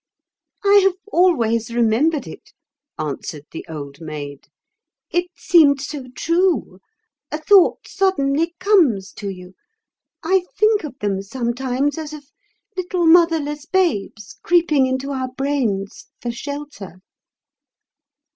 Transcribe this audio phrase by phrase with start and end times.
[0.65, 2.53] "I have always remembered it,"
[2.97, 4.47] answered the Old Maid.
[5.11, 6.79] "It seemed so true.
[7.31, 9.53] A thought suddenly comes to you.
[10.23, 12.25] I think of them sometimes, as of
[12.75, 17.01] little motherless babes creeping into our brains for shelter."